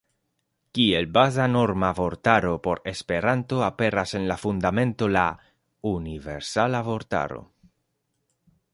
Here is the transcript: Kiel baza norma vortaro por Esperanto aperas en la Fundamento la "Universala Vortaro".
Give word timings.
Kiel 0.77 1.07
baza 1.17 1.45
norma 1.55 1.89
vortaro 1.99 2.53
por 2.65 2.81
Esperanto 2.93 3.61
aperas 3.69 4.15
en 4.19 4.27
la 4.31 4.37
Fundamento 4.45 5.07
la 5.19 5.29
"Universala 5.95 6.81
Vortaro". 6.91 7.41